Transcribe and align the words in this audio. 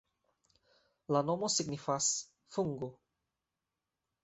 La 1.17 1.21
nomo 1.27 1.51
signifas: 1.57 2.09
fungo. 2.57 2.91